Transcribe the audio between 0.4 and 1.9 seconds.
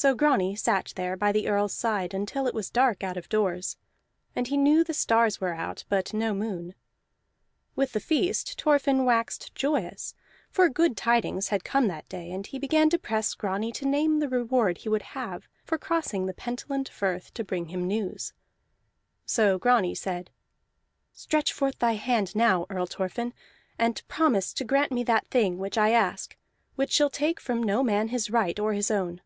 sat there by the Earl's